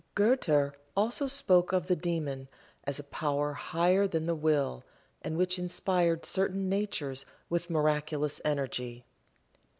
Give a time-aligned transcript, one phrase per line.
[0.15, 2.47] Goethe also spoke of the daemon
[2.85, 4.83] as a power higher than the will,
[5.21, 9.05] and which inspired certain natures with miraculous energy.